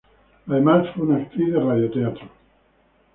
Además 0.47 0.87
fue 0.95 1.05
una 1.05 1.17
actriz 1.17 1.53
de 1.53 1.59
radioteatro. 1.59 2.25